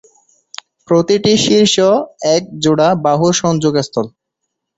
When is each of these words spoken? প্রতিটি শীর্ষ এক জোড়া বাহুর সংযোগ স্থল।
প্রতিটি 0.87 1.33
শীর্ষ 1.45 1.75
এক 2.35 2.43
জোড়া 2.63 2.89
বাহুর 3.05 3.33
সংযোগ 3.41 3.73
স্থল। 3.81 4.05